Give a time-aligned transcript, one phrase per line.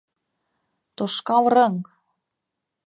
[0.95, 1.75] Тошкал рыҥ!..